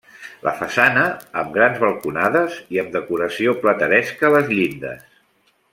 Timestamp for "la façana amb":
0.45-1.51